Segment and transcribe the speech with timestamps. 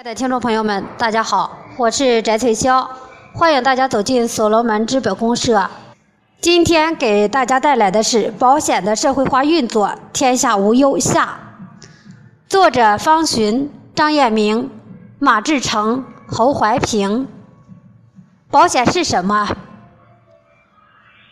[0.00, 2.88] 亲爱的听众朋友们，大家好，我是翟翠霄，
[3.34, 5.68] 欢迎大家走进所罗门资本公社。
[6.40, 11.38] 今天给大家带来的是保险的社会化运作，天下无忧下。
[12.48, 14.70] 作者方寻、张彦明、
[15.18, 17.28] 马志成、侯怀平。
[18.50, 19.54] 保险是什么？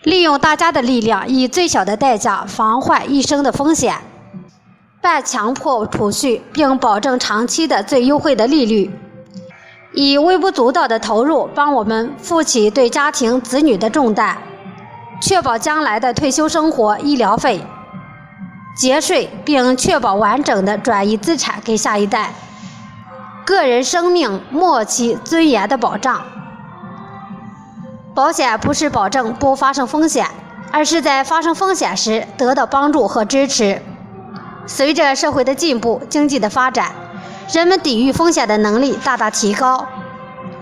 [0.03, 3.97] 利用大家的力量，以最小的代价防患一生的风险。
[5.09, 8.91] 半强迫储蓄，并保证长期的最优惠的利率，
[9.95, 14.37] 以微不足道的投入帮我们负起对家庭子女的重担，
[15.23, 17.65] 确保将来的退休生活医疗费，
[18.77, 22.35] 节税，并确保完整的转移资产给下一代，
[23.47, 26.23] 个人生命末期尊严的保障。
[28.15, 30.27] 保险不是保证不发生风险，
[30.71, 33.81] 而是在发生风险时得到帮助和支持。
[34.69, 36.93] 随着社会的进步、经济的发展，
[37.51, 39.89] 人们抵御风险的能力大大提高。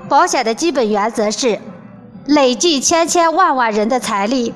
[0.08, 1.58] 保险的基本原则是
[2.24, 4.54] 累计千千万万人的财力，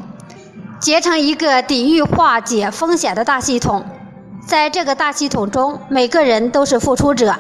[0.78, 3.84] 结成一个抵御化解风险的大系统。
[4.46, 7.34] 在这个大系统中，每个人都是付出者，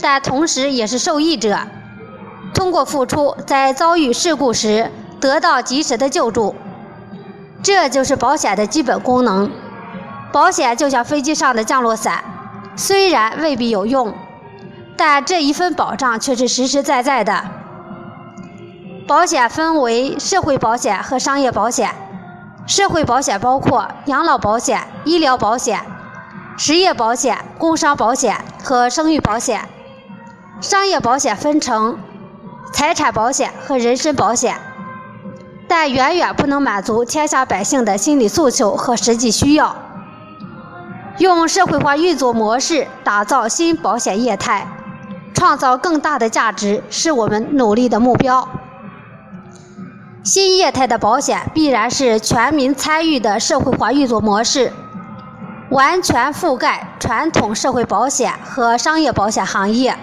[0.00, 1.58] 但同时也是受益者。
[2.54, 6.54] 通过付出，在遭遇事故时得到及时的救助，
[7.62, 9.50] 这就是保险的基本功能。
[10.32, 12.24] 保险就像飞机上的降落伞，
[12.74, 14.14] 虽然未必有用，
[14.96, 17.44] 但这一份保障却是实实在在的。
[19.06, 21.94] 保险分为社会保险和商业保险。
[22.64, 25.80] 社会保险包括养老保险、医疗保险、
[26.56, 29.68] 失业保险、工伤保险和生育保险。
[30.60, 31.98] 商业保险分成
[32.72, 34.56] 财产保险和人身保险，
[35.66, 39.76] 但远远不能满足天下百姓的心理诉求和实际需要。
[41.18, 44.66] 用社会化运作模式打造新保险业态，
[45.34, 48.48] 创造更大的价值，是我们努力的目标。
[50.24, 54.72] 新业态的保险必然是全民参与的社会化运作模式，
[55.70, 59.96] 完全覆盖传统社会保险和商业保险行业。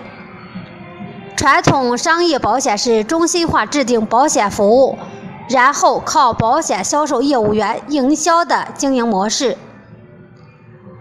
[1.35, 4.97] 传统商业保险是中心化制定保险服务，
[5.49, 9.57] 然后靠保险销售业务员营销的经营模式。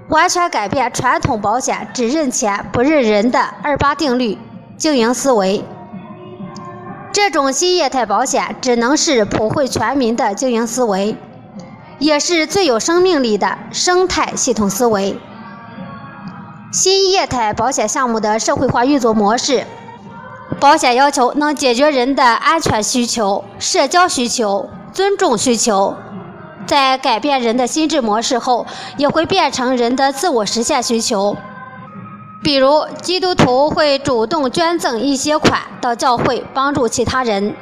[0.09, 4.39] 完全改变传统保险只认钱不认人的二八定律
[4.77, 5.65] 经营思维。
[7.13, 11.17] 这种新业态保险只能是普惠全民的经营思维，
[11.99, 15.19] 也是最有生命力的生态系统思维。
[16.71, 19.67] 新业态保险项目的社会化运作模式，
[20.61, 25.95] 保险要求能解决人的安全需求、社交需求、尊重需求。
[26.69, 28.67] 在改变人的心智模式后，
[28.99, 31.34] 也会变成人的自我实现需求。
[32.43, 37.55] 比如，基督徒会主动捐赠一些款到教会，帮助其他人。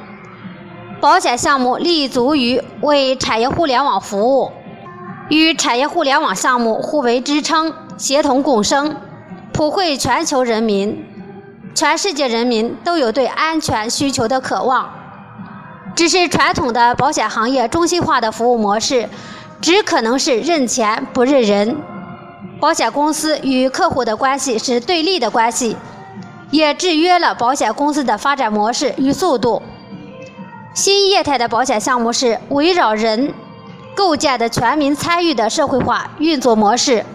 [1.00, 4.50] 保险项目立足于为产业互联网服务，
[5.28, 8.96] 与产业互联网项目互为支撑，协同共生，
[9.52, 11.04] 普惠全球人民。
[11.76, 14.90] 全世界人民都有对安全需求的渴望。
[15.96, 19.08] 只是传统的保险行业中心化的服务模式，
[19.62, 21.74] 只可能是认钱不认人。
[22.60, 25.74] 保险公司与客户的关系是对立的关系，
[26.50, 29.62] 也制约了保险公司的发展模式与速度。
[30.74, 33.32] 新业态的保险项目是围绕人
[33.94, 37.06] 构建的全民参与的社会化运作模式，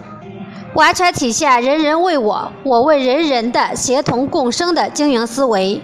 [0.74, 5.80] 完全体现人人为我，我为人人的协同共生的经营思维。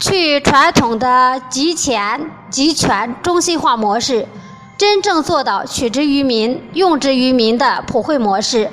[0.00, 4.26] 去传统的集钱集权中心化模式，
[4.78, 8.70] 真正做到取之于民、用之于民的普惠模式，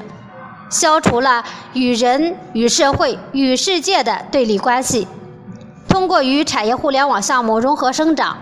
[0.69, 1.43] 消除了
[1.73, 5.05] 与人、与社会、与世界的对立关系。
[5.89, 8.37] 通过与产业互联网项目融合生长，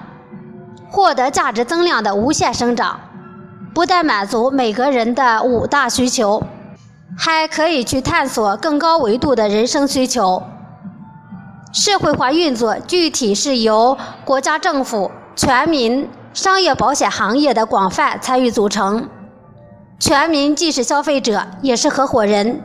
[0.87, 2.99] 获得价值增量的无限生长，
[3.73, 6.43] 不但满足每个人的五大需求，
[7.17, 10.43] 还可以去探索更高维度的人生需求。
[11.75, 19.09] 社会化运作具体是由国家政府、全民、商业保险行业的广泛参与组成。
[19.99, 22.63] 全民既是消费者，也是合伙人。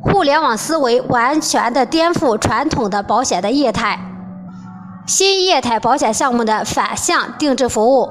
[0.00, 4.00] 互联网思维完全的颠覆传统的保险的业态。
[5.06, 8.08] 新业态保险项目的反向定制服务，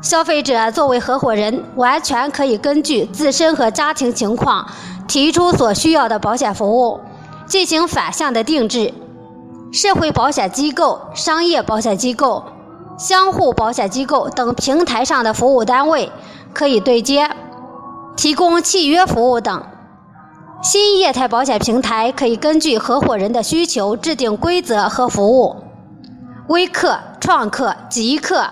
[0.00, 4.66] 消费者作为合伙人，完全可以根据自身和家庭情况
[5.06, 6.98] 提出所需要的保险服务，
[7.44, 8.94] 进行反向的定制。
[9.74, 12.44] 社会保险机构、商业保险机构、
[12.96, 16.12] 相互保险机构等平台上的服务单位
[16.52, 17.28] 可以对接，
[18.16, 19.66] 提供契约服务等。
[20.62, 25.56] 新业态保险平台可以根据合伙人的需求制定规则和服务。
[26.46, 28.44] 微客、创客、极客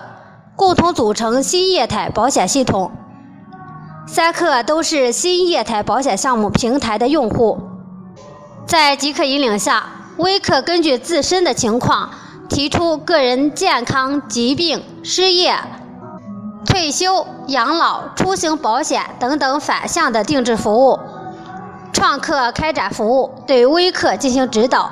[0.57, 2.91] 共同组成新业态保险系统。
[4.05, 7.61] 三客都是新业态保险项目平台的用户。
[8.65, 9.85] 在极客引领下，
[10.17, 12.09] 微客根据自身的情况
[12.49, 15.55] 提出个人健康、疾病、失业、
[16.65, 20.99] 退休、养老、出行保险等等反向的定制服务。
[21.91, 24.91] 创客开展服务，对微客进行指导。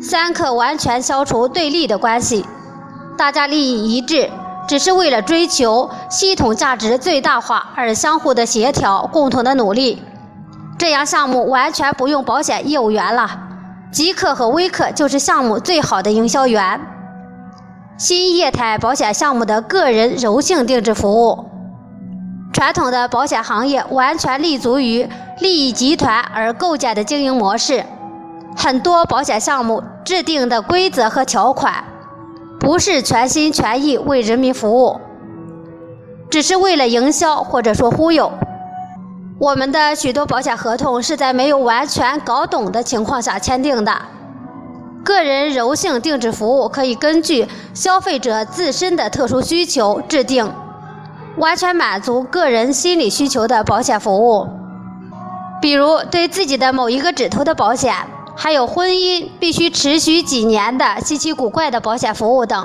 [0.00, 2.46] 三客完全消除对立的关系，
[3.16, 4.30] 大家利益一致，
[4.66, 10.02] 只是为了追求系统价值最大化而相互的协调，共同的努力。
[10.78, 13.43] 这样项目完全不用保险业务员了，
[13.94, 16.80] 极客和微客就是项目最好的营销员。
[17.96, 21.44] 新业态保险项目的个人柔性定制服务。
[22.52, 25.08] 传统的保险行业完全立足于
[25.38, 27.84] 利益集团而构建的经营模式，
[28.56, 31.84] 很多保险项目制定的规则和条款，
[32.58, 35.00] 不是全心全意为人民服务，
[36.28, 38.32] 只是为了营销或者说忽悠。
[39.38, 43.92] 我们的许多保险合同是在没有完全搞懂的情况下签订的。
[45.02, 50.50] 个人柔性定制服务可以根据消费者自身的特殊需求制定。
[51.36, 54.46] 完全满足个人心理需求的保险服务，
[55.60, 57.92] 比如对自己的某一个指头的保险，
[58.36, 62.64] 还有婚姻必须持续几年的稀奇古怪的保险服务等。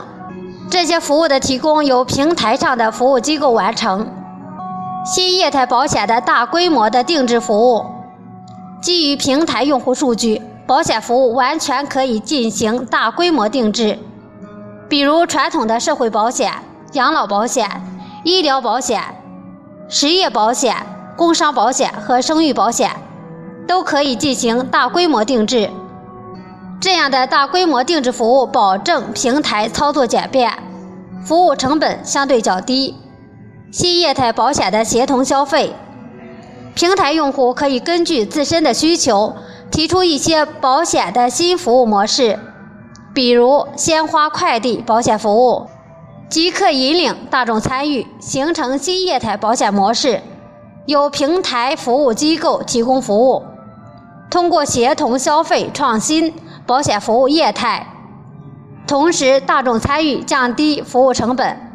[0.69, 4.07] 这些服务的提供由平台上的服务机构完成。
[5.05, 7.85] 新业态保险的大规模的定制服务，
[8.81, 13.97] 基于平台用户数据，保险服务完全可以进行大规模定制。
[14.87, 16.51] 比如传统的社会保险、
[16.93, 17.69] 养老保险。
[18.25, 19.01] 医疗保险、
[19.87, 20.75] 失业保险、
[21.15, 22.91] 工伤保险和生育保险
[23.65, 25.69] 都可以进行大规模定制。
[26.81, 30.51] 这样的大规模定制服务保证平台操作简便，
[31.23, 32.93] 服务成本相对较低。
[33.71, 35.73] 新业态保险的协同消费，
[36.73, 39.35] 平台用户可以根据自身的需求
[39.69, 42.39] 提出一些保险的新服务模式，
[43.13, 45.67] 比如鲜花快递保险服务。
[46.29, 50.21] 即刻引领大众参与，形成新业态保险模式，
[50.85, 53.43] 由平台服务机构提供服务，
[54.31, 56.33] 通过协同消费创新
[56.65, 57.85] 保险服务业态，
[58.87, 61.68] 同时大众参与降低服务成本。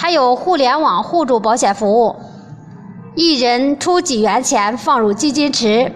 [0.00, 2.16] 还有互联网互助保险服务，
[3.14, 5.92] 一人出几元钱放入基金池，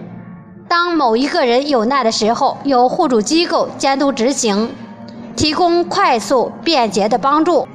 [0.67, 4.69] 当某一个人有难的时候，由互助机构监督执行。
[5.35, 7.67] 提供快速便捷的帮助，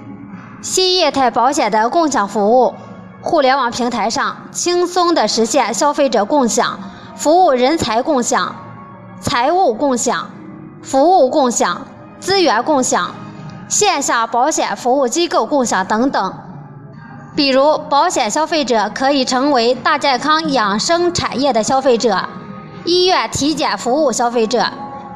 [0.62, 2.74] 新业态保险的共享服务，
[3.20, 6.78] 互联网平台上轻松的实现消费者共享、
[7.16, 8.54] 服务人才共享、
[9.20, 10.30] 财务共享、
[10.80, 11.88] 服务共享、
[12.20, 13.10] 资源共享、
[13.70, 16.34] 线下保险服务机构共享等等。
[17.34, 22.28] 比如，保险消费者可以成为大健康养生产业的消费者、
[22.84, 24.66] 医院体检服务消费者、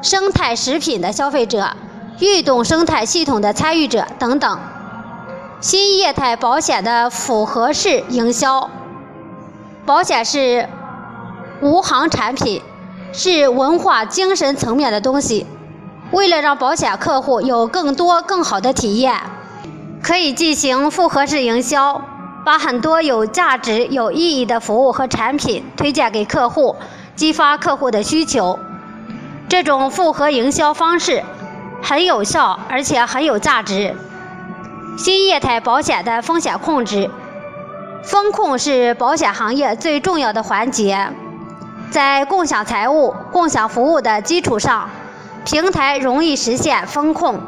[0.01, 1.75] 生态食品的消费者。
[2.19, 4.57] 运动生态系统的参与者等等，
[5.59, 8.69] 新业态保险的复合式营销。
[9.85, 10.69] 保险是
[11.61, 12.61] 无行产品，
[13.11, 15.45] 是文化精神层面的东西。
[16.15, 19.19] 为了让保险客户有更多更好的体验，
[20.01, 22.01] 可以进行复合式营销，
[22.45, 26.77] 把很多有价值、有意义的服务和产品推荐给客户，
[27.17, 28.57] 激发客户的需求。
[29.49, 31.21] 这种复合营销方式。
[31.83, 33.93] 很有效，而且很有价值。
[34.97, 37.11] 新业态保险的风险控制，
[38.01, 41.09] 风控是保险行业最重要的环节。
[41.91, 44.89] 在共享财务、共享服务的基础上，
[45.45, 47.39] 平台容易实现风控。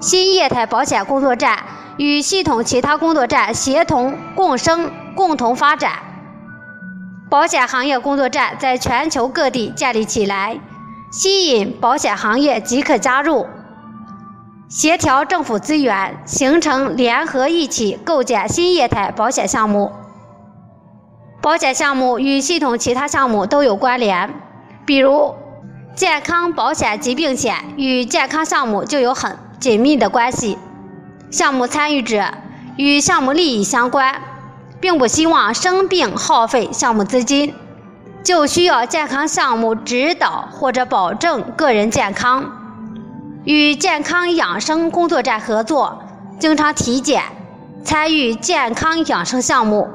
[0.00, 1.64] 新业态保险工作站
[1.96, 5.92] 与系统其他工作站协同共生，共同发展。
[7.30, 10.60] 保险行业工作站在全球各地建立起来。
[11.10, 13.46] 吸引保险行业即可加入，
[14.68, 19.90] 协调政府资源，形成联合一起构建新业态保险项目。
[21.40, 24.30] 保险项目与系统其他项目都有关联，
[24.86, 25.34] 比如
[26.00, 30.56] 健康保险疾病险与健康项目就有很紧密的关系。
[31.30, 32.24] 项目参与者
[32.78, 34.18] 与项目利益相关，
[34.80, 37.54] 并不希望生病耗费项目资金。
[38.24, 42.50] 就需要健康项目指导或者保证个人健康，
[43.44, 46.02] 与健康养生工作站合作，
[46.38, 47.24] 经常体检，
[47.84, 49.86] 参与健康养生项目，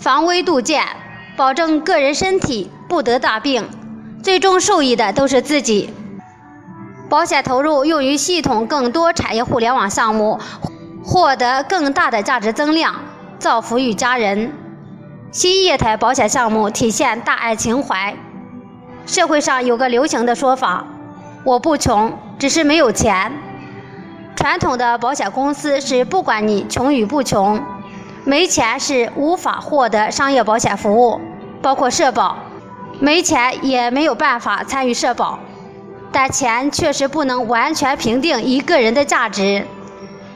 [0.00, 0.84] 防微杜渐，
[1.36, 3.68] 保证个人身体不得大病，
[4.24, 5.92] 最终受益的都是自己。
[7.10, 10.40] 保险投入用于系统更多产业互联网项目，
[11.04, 12.94] 获得更大的价值增量，
[13.38, 14.50] 造福于家人。
[15.30, 18.16] 新业态保险项目体现大爱情怀。
[19.04, 20.86] 社会上有个流行的说法
[21.44, 23.30] ：“我不穷，只是没有钱。”
[24.34, 27.62] 传统的保险公司是不管你穷与不穷，
[28.24, 31.20] 没钱是无法获得商业保险服务，
[31.60, 32.38] 包括社保，
[33.00, 35.38] 没钱也没有办法参与社保。
[36.12, 39.66] 但钱确实不能完全评定一个人的价值，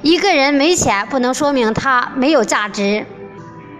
[0.02, 3.06] 一个人没钱不能说明他没有价值，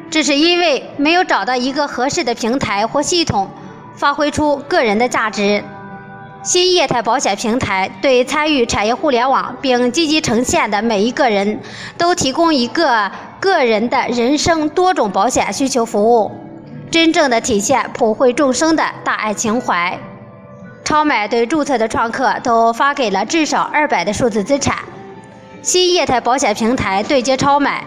[0.09, 3.51] 这是因为没有找到一个合适的平台或系统，
[3.97, 5.65] 发挥出个人的价值。
[6.45, 11.61] 新业态保险平台对参与产业互联网并积极呈现的每一个人
[11.99, 16.31] 都提供一个个人的人生多种保险需求服务，
[16.91, 19.99] 真正的体现普惠众生的大爱情怀。
[20.85, 24.77] 超买对注册的创客都发给了至少二百的数字资产。
[25.61, 27.85] 新业态保险平台对接超买，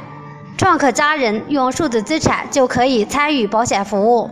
[0.57, 4.29] 创客家人用数字资产就可以参与保险服务。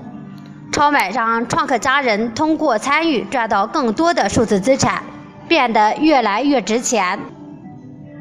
[0.72, 5.02] 超买让创客家人通过参与赚到更多的数字资产，
[5.48, 7.18] 变得越来越值钱。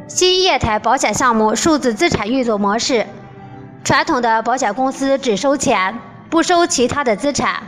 [0.07, 3.07] 新业态保险项目数字资产运作模式：
[3.85, 5.99] 传统的保险公司只收钱，
[6.31, 7.63] 不收其他的资产。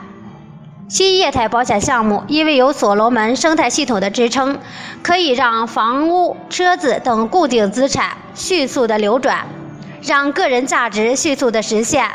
[0.89, 4.59] 新业态保险项目因为有所罗门生态系统的支撑，
[5.03, 9.47] 可以让房屋、车子等固定资产迅速的流转，
[10.03, 12.09] 让个人价值迅速的实现。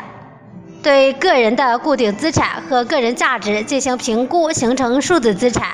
[0.82, 5.70] 对个人的固定资产和个人价值进行评估，形成数字资产。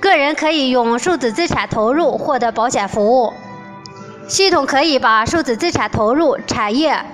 [0.00, 3.32] 个人可以用数字资产投入获得保险服务，
[4.26, 7.04] 系统可以把数字资产投入产业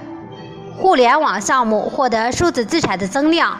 [0.79, 3.59] 互联网项目获得数字资产的增量。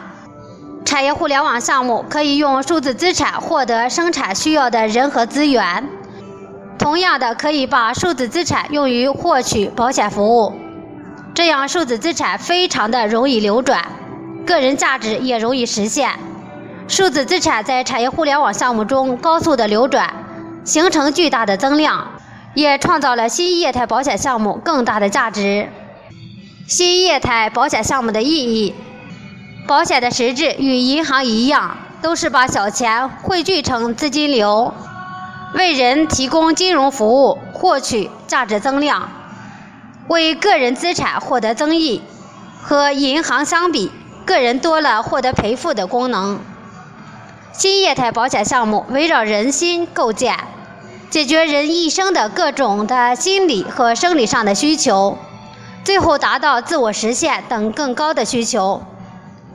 [0.85, 5.89] 产业互联网项目可以用数字资产获得生产需要的人和资源，
[6.77, 10.53] 同样的可以把数字资产用于获取保险服务，
[11.33, 13.83] 这样数字资产非常的容易流转，
[14.45, 16.11] 个人价值也容易实现。
[16.87, 20.13] 数字资产在产业互联网项目中高速的流转，
[20.63, 22.07] 形成巨大的增量，
[22.53, 25.67] 也创造了新业态保险项目更大的价值。
[26.67, 28.75] 新业态保险项目的意义。
[29.65, 34.73] 保险的实质与银行一样，都是把小钱汇聚成资金流，
[35.53, 39.09] 为人提供金融服务，获取价值增量，
[40.09, 42.01] 为个人资产获得增益。
[42.61, 43.89] 和银行相比，
[44.25, 46.41] 个人多了获得赔付的功能。
[47.53, 50.35] 新业态保险项目围绕人心构建，
[51.09, 55.17] 解决人一生的各种的心理和生理上的需求，
[55.87, 58.83] 最后达到自我实现等更高的需求。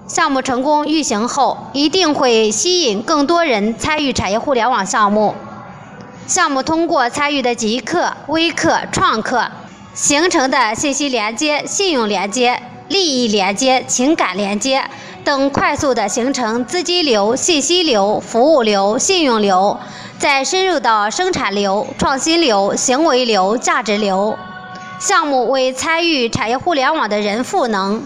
[0.08, 5.34] 项目成功运行后，一定会吸引更多人参与产业互联网项目。
[6.26, 9.46] 项目通过参与的极客、微客、创客
[9.92, 12.58] 形成的信息连接、信用连接、
[12.88, 14.82] 利益连接、情感连接
[15.22, 19.78] 等，快速的形成资金流、信息流、服务流、信用流，
[20.18, 24.34] 再深入到生产流、创新流、行为流、价值流。
[25.02, 28.00] 项目为参与产业互联网的人赋能。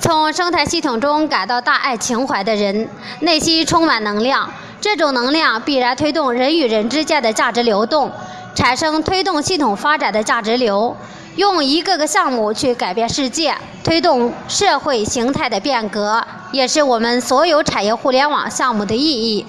[0.00, 2.88] 从生态系统中感到大爱情怀的人，
[3.20, 4.50] 内心充满能量。
[4.80, 8.10] 这种能量必然推动人与人之间的价值流动，
[8.52, 10.96] 产生推动系统发展的价值流，
[11.36, 13.54] 用一个个项目去改变世界，
[13.84, 19.46] 推动社会形态的变革，也是我们所有产业互联网项目的意义。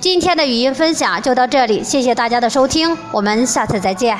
[0.00, 4.18] 今天的语音分享就到这里，谢谢大家的收听，我们下次再见。